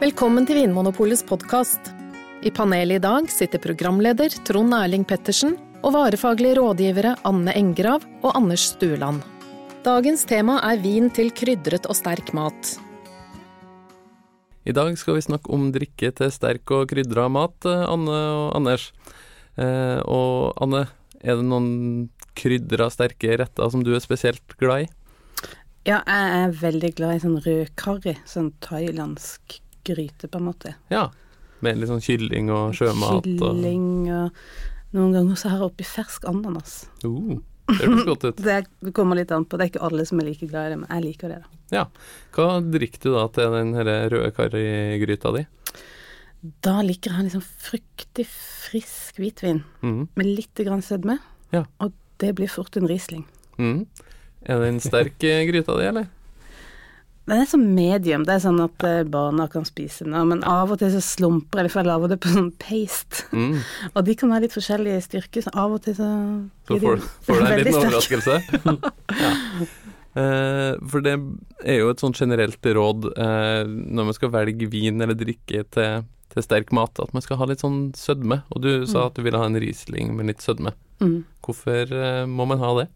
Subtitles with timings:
[0.00, 1.92] Velkommen til Vinmonopolets podkast.
[2.42, 5.54] I panelet i dag sitter programleder Trond Erling Pettersen
[5.86, 9.22] og varefaglige rådgivere Anne Engrav og Anders Stueland.
[9.86, 12.74] Dagens tema er vin til krydret og sterk mat.
[14.66, 18.56] I dag skal vi snakke om drikke til sterk og krydra mat, eh, Anne og
[18.58, 18.90] Anders.
[19.54, 20.88] Eh, og Anne,
[21.22, 24.90] er det noen krydra, sterke retter som du er spesielt glad i?
[25.88, 30.74] Ja, jeg er veldig glad i sånn rød karri, sånn thailandsk gryte, på en måte.
[30.92, 31.06] Ja,
[31.64, 34.36] med litt sånn kylling og sjømat Kylling og
[34.96, 36.80] Noen ganger så har jeg oppi fersk ananas.
[37.06, 37.36] uh,
[37.70, 38.40] Det høres godt ut.
[38.48, 40.78] Det kommer litt an på, det er ikke alle som er like glad i det,
[40.80, 41.60] men jeg liker det, da.
[41.76, 41.84] Ja.
[42.34, 45.44] Hva drikker du da til den røde karrigryta di?
[46.66, 50.00] Da liker jeg liksom fruktig, frisk hvitvin mm.
[50.18, 51.20] med litt grann sødme,
[51.54, 51.64] Ja.
[51.78, 53.24] og det blir fort en Riesling.
[53.56, 53.86] Mhm.
[54.46, 56.08] Er det en sterk eh, gryta di, eller?
[57.30, 60.72] Den er sånn medium, det er sånn at eh, barna kan spise den, men av
[60.72, 63.26] og til så slumper jeg for jeg lager det på sånn paste.
[63.36, 63.60] Mm.
[63.94, 66.08] Og de kan ha litt forskjellig styrke, så av og til så
[66.66, 68.40] Så får, får du en liten overraskelse.
[69.24, 69.32] ja.
[70.18, 71.12] Eh, for det
[71.62, 76.02] er jo et sånn generelt råd eh, når man skal velge vin eller drikke til,
[76.34, 78.40] til sterk mat, at man skal ha litt sånn sødme.
[78.50, 79.06] Og du sa Mm.
[79.06, 80.74] at du ville ha en Riesling med litt sødme.
[81.00, 81.20] Mm.
[81.46, 82.88] Hvorfor eh, må man ha det?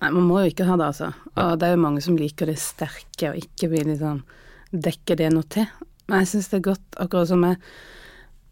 [0.00, 1.08] Nei, man må jo ikke ha det, altså.
[1.36, 4.22] Og det er jo mange som liker det sterke, og ikke blir litt sånn
[4.68, 5.64] Dekker det noe til.
[6.08, 7.56] Men jeg syns det er godt, akkurat som jeg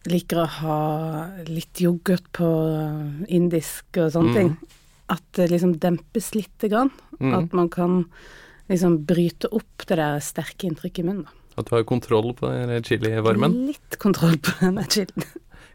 [0.09, 0.79] liker å ha
[1.45, 2.49] litt yoghurt på
[3.29, 4.35] indisk og sånne Mm.
[4.35, 4.57] ting.
[5.09, 6.91] At det liksom dempes lite grann.
[7.21, 7.35] Mm.
[7.37, 8.07] At man kan
[8.69, 11.25] liksom bryte opp det der sterke inntrykket i munnen.
[11.25, 11.31] da.
[11.59, 13.67] At du har kontroll på den chilivarmen?
[13.67, 15.25] Litt kontroll på den chilien.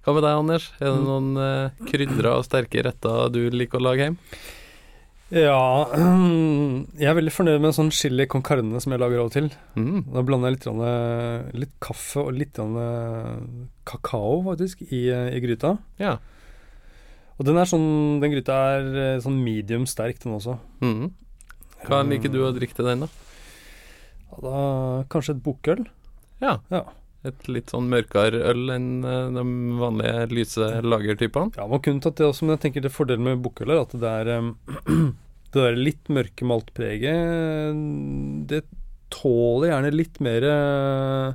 [0.04, 0.72] Hva med deg, Anders?
[0.82, 0.98] Er Mm.
[0.98, 4.18] det noen uh, krydra og sterke retter du liker å lage hjem?
[5.32, 5.88] Ja
[7.02, 9.36] Jeg er veldig fornøyd med en sånn chili con carne som jeg lager av og
[9.36, 9.48] til.
[9.80, 10.04] Mm.
[10.12, 12.60] Da blander jeg litt, litt kaffe og litt
[13.88, 15.78] kakao, faktisk, i, i gryta.
[16.02, 16.18] Ja.
[17.40, 20.60] Og den er sånn Den gryta er eh, sånn medium sterk, den også.
[20.84, 21.10] Mm.
[21.88, 23.10] Hva liker du å drikke til den, da?
[24.30, 24.60] Ja, da
[25.12, 25.88] kanskje et bukkøl.
[26.44, 26.60] Ja.
[26.70, 26.84] Ja.
[27.28, 29.44] Et litt sånn mørkere øl enn eh, de
[29.78, 31.54] vanlige lyse lagertypene?
[31.60, 33.94] Ja, man kunne tatt det også, men jeg tenker det fordelen med bukkøl er at
[34.02, 34.56] det er um,
[35.52, 37.80] Det der litt mørke maltpreget
[38.48, 38.62] Det
[39.12, 41.34] tåler gjerne litt mer eh,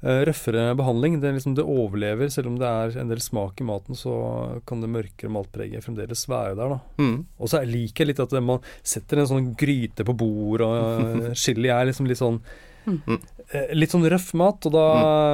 [0.00, 1.18] eh, røffere behandling.
[1.20, 4.14] Det, liksom, det overlever, selv om det er en del smak i maten, så
[4.68, 6.78] kan det mørkere maltpreget fremdeles være der.
[6.96, 7.18] Mm.
[7.36, 11.36] Og så liker jeg litt at man setter en sånn gryte på bord, og eh,
[11.44, 12.40] chili er liksom litt sånn
[12.86, 13.18] Mm.
[13.78, 14.84] Litt sånn røff mat, og da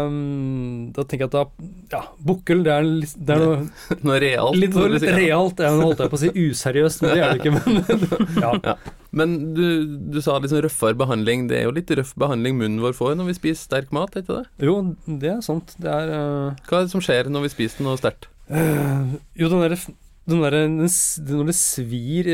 [0.06, 3.56] mm, Da tenker jeg at da Ja, bukkel, det er, det er noe
[4.06, 4.58] Noe realt?
[4.58, 5.72] Litt noe, litt realt, ja.
[5.74, 7.54] Nå holdt jeg på å si useriøst, men det er det ikke.
[7.56, 8.04] Men
[8.44, 8.52] ja.
[8.68, 8.76] Ja.
[9.14, 9.64] Men du,
[10.14, 11.48] du sa litt sånn røffere behandling.
[11.50, 14.22] Det er jo litt røff behandling munnen vår får når vi spiser sterk mat, er
[14.22, 14.68] ikke det?
[14.70, 14.78] Jo,
[15.24, 15.74] det er sant.
[15.82, 16.62] Det er uh...
[16.68, 18.30] Hva er det som skjer når vi spiser noe sterkt?
[18.46, 19.80] Uh, Jo, den derre
[20.24, 22.28] den der, den, den, når det svir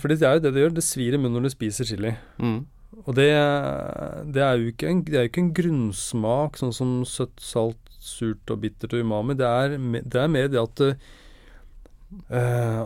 [0.00, 0.74] For det er jo det det gjør.
[0.76, 2.12] Det svir i munnen når du spiser chili.
[2.42, 2.58] Mm.
[3.06, 3.28] Og det,
[4.34, 7.78] det er jo ikke en, det er jo ikke en grunnsmak sånn som søtt, salt,
[8.02, 9.36] surt og bittert og umami.
[9.38, 10.82] Det er, det er mer det at
[12.30, 12.84] uh,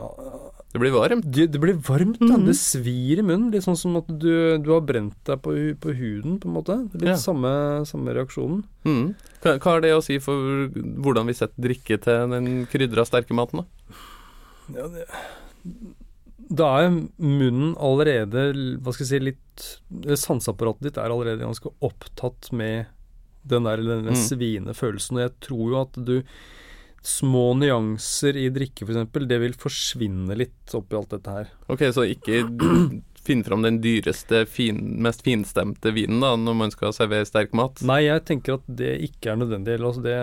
[0.74, 1.24] Det blir varmt.
[1.30, 2.34] det, det blir varmt, da.
[2.36, 2.46] Mhm.
[2.50, 3.50] Det svir i munnen.
[3.54, 6.76] Litt sånn som at du, du har brent deg på, på huden, på en måte.
[6.98, 7.16] Litt Ja.
[7.20, 7.52] samme,
[7.88, 8.64] samme reaksjonen.
[8.84, 9.14] Mm.
[9.44, 13.36] Hva, hva har det å si for hvordan vi setter drikke til den krydra, sterke
[13.38, 13.62] maten?
[13.62, 13.64] da?
[14.74, 15.06] Ja, det,
[16.56, 18.48] da er munnen allerede
[18.82, 19.64] Hva skal jeg si litt
[20.18, 22.86] Sanseapparatet ditt er allerede ganske opptatt med
[23.44, 24.20] den der denne Mm.
[24.24, 25.18] sviende følelsen.
[25.18, 26.14] Og jeg tror jo at du
[27.04, 31.50] Små nyanser i drikke, f.eks., det vil forsvinne litt oppi alt dette her.
[31.68, 32.38] Ok, så ikke
[33.26, 37.82] finn fram den dyreste, fin, mest finstemte vinen da, når man skal servere sterk mat.
[37.84, 39.76] Nei, jeg tenker at det ikke er nødvendig.
[39.84, 40.16] Altså det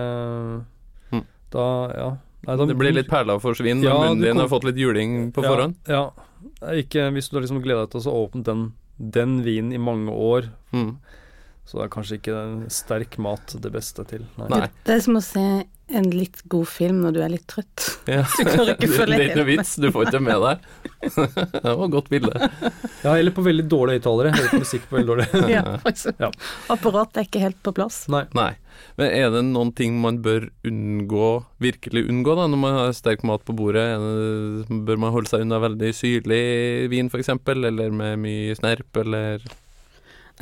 [1.13, 1.25] Mm.
[1.53, 2.09] Da, ja.
[2.47, 4.75] Nei, de, Det blir litt perla for svin Ja, munnen din kom- har fått litt
[4.81, 5.75] juling på forhånd.
[5.87, 6.11] Ja.
[6.61, 6.71] ja.
[6.73, 8.63] Ikke, hvis du har liksom gleda deg til å åpne den,
[8.97, 10.97] den vinen i mange år, Mm.
[11.71, 14.25] Så det er kanskje ikke sterk mat det beste til.
[14.35, 14.47] Nei.
[14.51, 14.65] Nei.
[14.83, 15.43] Det er som å se
[15.91, 17.85] en litt god film når du er litt trøtt.
[18.11, 18.25] Ja.
[18.25, 20.65] Du klarer ikke følge følge Det er ikke noe vits, du får ikke med deg.
[21.53, 22.49] det var et godt bilde.
[23.05, 24.33] Ja, eller på veldig dårlige høyttalere.
[24.35, 25.29] Hører på musikk på veldig dårlig.
[25.53, 25.63] Ja.
[26.19, 26.31] Ja.
[26.75, 28.01] Apparatet er ikke helt på plass.
[28.11, 28.25] Nei.
[28.35, 28.49] Nei.
[28.99, 31.31] Men er det noen ting man bør unngå,
[31.63, 33.87] virkelig unngå, da, når man har sterk mat på bordet?
[34.67, 36.43] Bør man holde seg unna veldig syrlig
[36.91, 39.45] vin, f.eks., eller med mye snerp, eller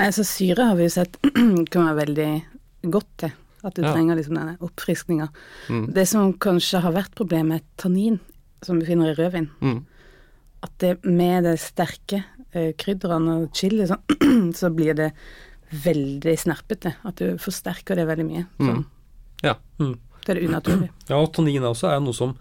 [0.07, 1.17] altså syre har vi jo sett
[1.73, 2.29] kan være veldig
[2.95, 3.31] godt til.
[3.63, 3.91] At du Ja.
[3.93, 5.27] trenger liksom denne oppfriskninga.
[5.69, 5.93] mm.
[5.93, 8.19] Det som kanskje har vært problemet, er tannin,
[8.63, 9.49] som vi finner i rødvin.
[9.61, 9.81] Mm.
[10.63, 12.23] At det med det sterke
[12.53, 13.97] eh, krydderne og chili, så,
[14.59, 15.11] så blir det
[15.71, 16.95] veldig snerpete.
[17.03, 18.45] At du forsterker det veldig mye.
[18.59, 18.85] Sånn.
[19.43, 19.57] Ja.
[19.79, 19.97] Mm.
[20.23, 20.89] Det er det unaturlig.
[21.11, 22.35] Ja, og tannin også er noe som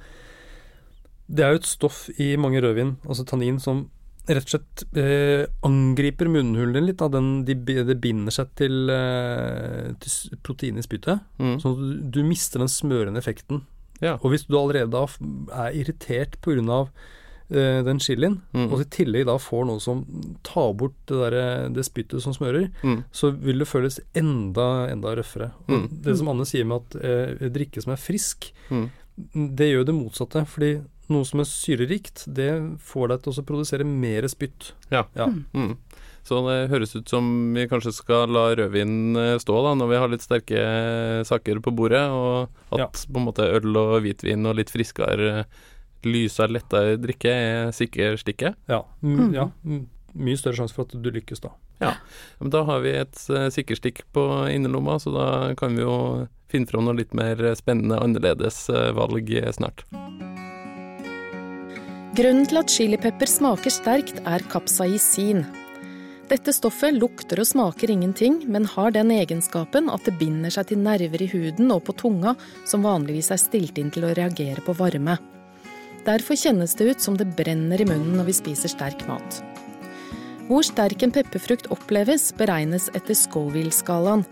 [1.28, 3.88] Det er jo et stoff i mange rødvin, altså tannin, som
[4.28, 6.98] rett og slett eh, angriper munnhulen din litt.
[7.00, 7.08] Da.
[7.12, 7.54] Den, de,
[7.88, 11.22] det binder seg til, eh, til proteinet i spyttet.
[11.40, 11.56] Mm.
[11.62, 13.62] Sånn at du, du mister den smørende effekten.
[14.00, 14.16] Ja.
[14.22, 15.06] Og hvis du allerede da
[15.66, 16.84] er irritert pga.
[17.48, 18.66] Uh, den chilien, Mm.
[18.75, 20.02] og i tillegg da får noe som
[20.44, 22.98] tar bort det, der, det spyttet som smører, Mm.
[23.10, 25.48] så vil det føles enda, enda røffere.
[25.66, 25.86] Mm.
[26.04, 28.90] Det som Anne sier med at eh, drikke som er frisk, Mm.
[29.56, 30.44] det gjør det motsatte.
[30.46, 30.75] Fordi
[31.08, 32.50] noe som er syrerikt, det
[32.84, 34.72] får deg til å produsere mer spytt.
[34.93, 35.06] Ja.
[35.16, 35.26] Ja.
[35.55, 35.76] Mm.
[36.28, 40.00] Så det høres ut som vi kanskje skal la rødvin eh, stå da, når vi
[40.02, 42.88] har litt sterke eh, saker på bordet, og at Ja.
[42.93, 45.46] på en måte øl og hvitvin og litt friskere,
[46.05, 48.58] lysere, lettere drikke er sikkerstikket.
[48.69, 49.32] Ja, m Mm.
[49.34, 49.49] ja
[50.19, 51.50] mye større sjanse for at du lykkes da.
[52.40, 56.66] Men da har vi et uh, sikkerstikk på innerlomma, så da kan vi jo finne
[56.66, 59.84] fram noe litt mer spennende, annerledes uh, valg eh, snart.
[62.18, 65.44] Grunnen til at chilipepper smaker sterkt, er kapsaisin.
[66.26, 70.80] Dette stoffet lukter og smaker ingenting, men har den egenskapen at det binder seg til
[70.82, 72.32] nerver i huden og på tunga
[72.66, 75.14] som vanligvis er stilt inn til å reagere på varme.
[76.08, 79.38] Derfor kjennes det ut som det brenner i munnen når vi spiser sterk mat.
[80.50, 84.26] Hvor sterk en pepperfrukt oppleves, beregnes etter Scoville-skalaen.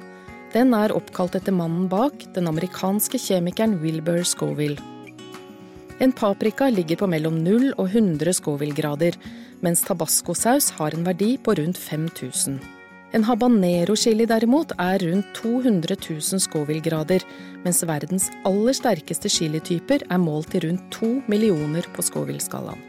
[0.58, 4.95] Den er oppkalt etter mannen bak, den amerikanske kjemikeren Wilbur Scoville.
[5.98, 9.14] En paprika ligger på mellom 0 og 100 Scoville-grader,
[9.64, 12.58] mens tabascosaus har en verdi på rundt 5000.
[13.16, 17.24] En habanero-chili derimot er rundt 200 000 Scoville-grader,
[17.64, 22.82] mens verdens aller sterkeste chilityper er målt til rundt 2 millioner på Scoville-skalaen.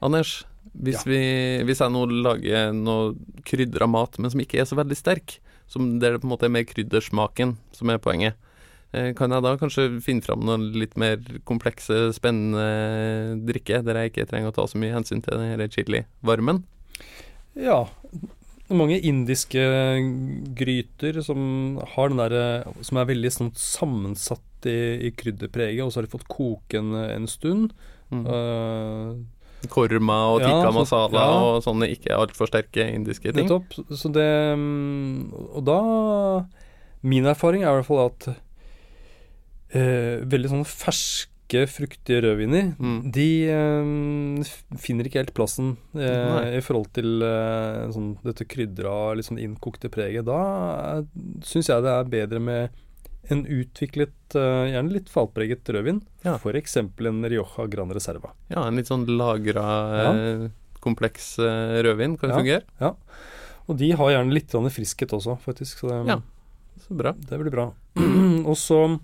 [0.00, 1.20] Anders, hvis, vi,
[1.68, 3.12] hvis jeg nå lager noe
[3.44, 6.48] krydra mat, men som ikke er så veldig sterk, som der det på en måte
[6.48, 8.40] er mer kryddersmaken som er poenget,
[9.18, 14.28] kan jeg da kanskje finne fram noen litt mer komplekse, spennende drikke, der jeg ikke
[14.30, 16.62] trenger å ta så mye hensyn til den chili-varmen?
[17.58, 17.84] Ja.
[18.66, 19.62] Mange indiske
[20.58, 26.00] gryter som har den der, som er veldig sånn sammensatt i, i krydderpreget, og så
[26.00, 27.74] har de fått koke en, en stund.
[28.10, 28.24] Mm.
[28.26, 29.16] Uh,
[29.72, 31.36] Korma og tikka ja, masala ja.
[31.42, 33.46] og sånne ikke altfor sterke indiske ting.
[33.46, 33.74] Nettopp.
[33.98, 34.28] Så det
[34.58, 35.78] mm, Og da
[37.06, 38.28] Min erfaring er i hvert fall at
[39.74, 41.32] eh, veldig sånne ferske,
[41.70, 43.12] fruktige rødviner, Mm.
[43.12, 49.26] de eh, finner ikke helt plassen eh, i forhold til eh, sånn, dette krydra, litt
[49.28, 50.24] sånn innkokte preget.
[50.26, 51.04] Da
[51.46, 52.70] syns jeg det er bedre med
[53.30, 56.00] en utviklet, eh, gjerne litt fatpreget rødvin.
[56.24, 56.36] Ja.
[56.38, 56.76] F.eks.
[56.76, 58.30] en Rioja Gran Reserva.
[58.50, 59.64] Ja, en litt sånn lagra,
[60.02, 60.12] Ja.
[60.14, 60.48] eh,
[60.80, 62.36] kompleks eh, rødvin kan Ja.
[62.38, 62.94] fungere.
[63.68, 65.78] Og de har gjerne litt friskhet også, faktisk.
[65.80, 66.20] Så det, Ja.
[66.86, 67.12] Så bra.
[67.12, 67.72] Det blir bra.
[68.46, 69.00] og så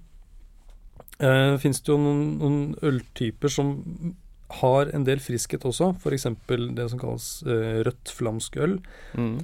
[1.19, 3.75] eh, finnes det jo noen, noen øltyper som
[4.61, 6.29] har en del friskhet også, f.eks.
[6.77, 8.79] det som kalles eh, rødt flamsk øl.
[9.19, 9.39] Mm.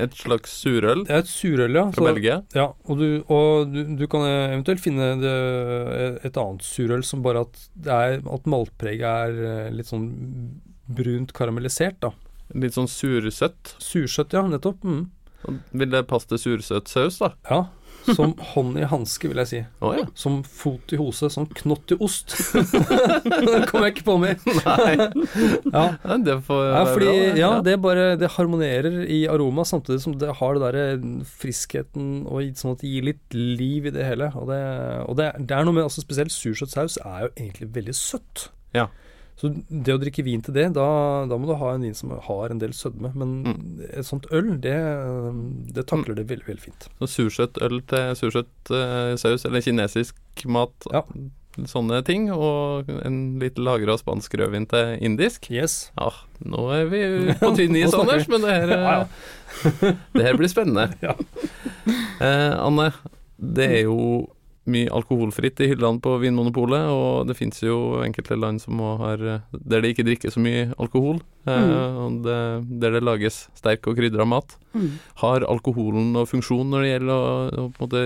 [0.00, 1.82] Et slags surøl Det er et surøl, ja.
[1.92, 2.36] fra Belgia.
[2.56, 5.34] ja og du, og du, du kan eventuelt finne det,
[6.24, 10.08] et annet surøl som bare at, det er, at maltpreget er eh, litt sånn
[10.90, 12.14] brunt karamellisert, da.
[12.58, 13.76] Litt sånn sursøtt.
[13.82, 14.82] Sursøtt, ja, nettopp.
[14.82, 15.04] Mm.
[15.78, 17.34] Vil det passe til sursøt saus, da?
[17.46, 17.60] Ja.
[18.08, 19.60] Som hånd i hanske, vil jeg si.
[19.84, 20.06] Oh, ja.
[20.18, 22.34] Som fot i hose, som knott i ost.
[22.54, 24.46] det kom jeg ikke på med.
[24.64, 24.94] Nei.
[25.70, 30.16] Ja, det får ja fordi bra, ja, det bare Det harmonerer i aroma, samtidig som
[30.18, 34.30] det har det derre friskheten og sånn at det gir litt liv i det hele.
[34.38, 34.60] Og det,
[35.06, 38.48] og det, det er noe med altså Spesielt sursøt saus er jo egentlig veldig søtt.
[38.76, 38.88] Ja.
[39.40, 40.84] Så det å drikke vin til det, da,
[41.30, 43.08] da må du ha en vin som har en del sødme.
[43.16, 43.80] Men Mm.
[43.88, 44.74] et sånt øl, det,
[45.72, 46.88] det takler det veldig, veldig fint.
[47.00, 51.02] Så sursøt øl til sursøt uh, saus, eller kinesisk mat, Ja.
[51.66, 52.28] sånne ting.
[52.30, 55.48] Og en litt lagra spansk rødvin til indisk.
[55.50, 55.90] Yes.
[55.96, 56.10] Ja,
[56.44, 57.00] nå er vi
[57.40, 59.00] på tynn is, Anders, men det her, Ja,
[59.64, 60.90] eh, det her blir spennende.
[61.06, 61.16] Ja.
[62.20, 62.90] Eh, Anne,
[63.40, 64.28] det er jo
[64.68, 69.16] mye alkoholfritt i hyllene på Vinmonopolet, og det fins jo enkelte land som har
[69.50, 71.96] der det ikke drikkes så mye alkohol, eh, Mm.
[72.04, 72.36] og det,
[72.82, 74.56] der det lages sterk og krydra mat.
[74.74, 74.90] Mm.
[75.24, 78.04] Har alkoholen noen funksjon når det gjelder å, å måte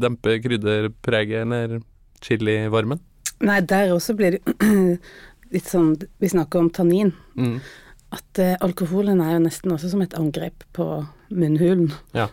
[0.00, 1.80] dempe krydderpreget eller
[2.24, 3.00] chilivarmen?
[3.40, 4.56] Nei, der også blir det
[5.54, 7.12] litt sånn Vi snakker om tannin.
[7.36, 7.60] Mm.
[8.12, 10.86] At eh, alkoholen er jo nesten også som et angrep på
[11.30, 11.92] munnhulen.
[12.16, 12.28] Ja.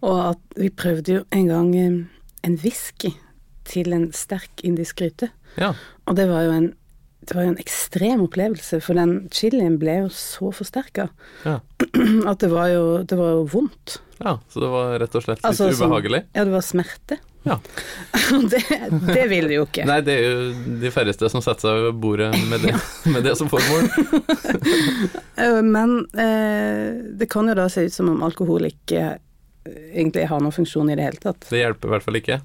[0.00, 1.98] Og at vi prøvde jo en gang eh,
[2.46, 3.12] en whisky
[3.66, 5.32] til en sterk indisk gryte.
[5.58, 5.72] Ja.
[6.06, 6.72] Og det var jo en
[7.26, 11.08] det var jo en ekstrem opplevelse, for den chilien ble jo så forsterka
[11.42, 11.56] Ja.
[12.30, 13.96] at det var jo, det var jo vondt.
[14.22, 15.80] ja, så det var rett og slett litt Altså, ubehagelig?
[15.90, 16.20] ubehagelig?
[16.38, 17.18] Ja, det var smerte.
[17.46, 17.56] Ja.
[18.52, 18.62] det,
[19.10, 19.88] det vil det jo ikke.
[19.90, 22.76] Nei, det er jo de færreste som setter seg ved bordet med det,
[23.16, 23.90] med det som formål.
[25.36, 29.16] Eh, Men eh, det kan jo da se ut som om alkohol ikke
[29.92, 31.48] egentlig har noen funksjon i det hele tatt.
[31.50, 32.38] Det hjelper i hvert fall ikke.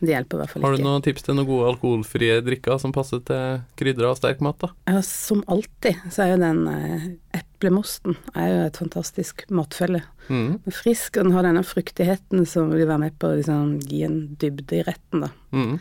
[0.00, 0.68] Det hjelper i hvert fall ikke.
[0.70, 4.40] Har du noen tips til noen gode alkoholfrie drikker som passer til krydra og sterk
[4.44, 4.70] mat, da?
[4.88, 10.00] Ja, som alltid så er jo den eh, eplemosten er jo et fantastisk matfelle.
[10.30, 10.56] Mm.
[10.56, 13.76] Den er Frisk, og den har denne fruktigheten som vil være med på å liksom,
[13.84, 15.26] gi en dybde i retten.
[15.26, 15.30] da.
[15.52, 15.76] Mm.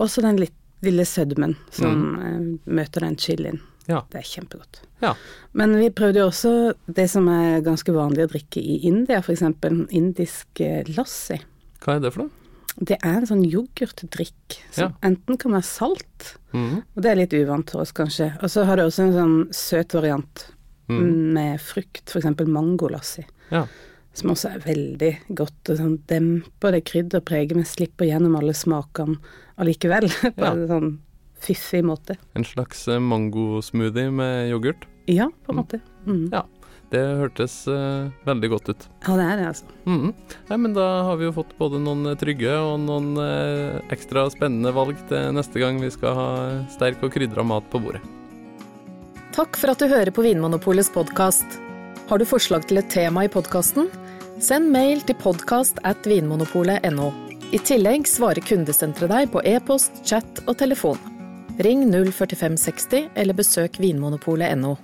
[0.00, 3.60] Også den litt lille sødmen som eh, møter den chilien.
[3.88, 4.02] Ja.
[4.10, 4.82] Det er kjempegodt.
[5.02, 5.14] Ja.
[5.52, 9.42] Men vi prøvde jo også det som er ganske vanlig å drikke i India, f.eks.
[9.90, 11.40] indisk eh, lassi.
[11.80, 12.30] Hva er det for noe?
[12.80, 14.90] Det er en sånn yoghurtdrikk som Ja.
[15.02, 16.82] enten kan være salt, Mm.
[16.96, 19.52] og det er litt uvant for oss kanskje, og så har det også en sånn
[19.54, 20.46] søt variant
[20.88, 21.32] Mm.
[21.34, 22.24] med frukt, f.eks.
[22.46, 23.66] mangolassi, Ja.
[24.12, 29.18] som også er veldig godt og sånn demper det krydderpreget, men slipper gjennom alle smakene
[29.58, 30.52] allikevel, på Ja.
[30.52, 30.98] en sånn
[31.40, 32.16] fiffig måte.
[32.38, 34.86] En slags eh, mangosmoothie med yoghurt.
[35.10, 35.80] Ja, på en måte.
[36.06, 36.28] Mm.
[36.32, 36.44] Ja.
[36.90, 38.84] Det hørtes uh, veldig godt ut.
[39.06, 39.74] Ja, det er det, altså.
[39.86, 40.08] Mm.
[40.48, 44.24] Nei, men da har vi jo fått både noen eh, trygge og noen uh, ekstra
[44.34, 46.30] spennende valg til neste gang vi skal ha
[46.74, 48.02] sterk og krydra mat på bordet.
[49.36, 51.60] Takk for at du hører på Vinmonopolets podkast.
[52.10, 53.86] Har du forslag til et tema i podkasten?
[54.42, 57.12] Send mail til podkast at vinmonopolet.no.
[57.54, 60.98] I tillegg svarer kundesenteret deg på e-post, chat og telefon.
[61.58, 64.76] Ring 04560 eller besøk vinmonopolet.no.